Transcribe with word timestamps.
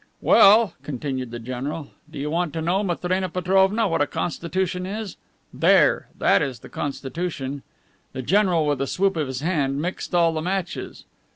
"Well," 0.19 0.73
continued 0.81 1.29
the 1.29 1.37
general, 1.37 1.91
"do 2.11 2.17
you 2.17 2.31
want 2.31 2.53
to 2.53 2.61
know, 2.63 2.81
Matrena 2.81 3.29
Petrovna, 3.29 3.87
what 3.87 4.01
a 4.01 4.07
constitution 4.07 4.87
is? 4.87 5.15
There! 5.53 6.07
That 6.17 6.41
is 6.41 6.61
the 6.61 6.69
Constitution." 6.69 7.61
The 8.13 8.23
general, 8.23 8.65
with 8.65 8.81
a 8.81 8.87
swoop 8.87 9.15
of 9.15 9.27
his 9.27 9.41
hand, 9.41 9.79
mixed 9.79 10.15
all 10.15 10.33
the 10.33 10.41
matches. 10.41 11.05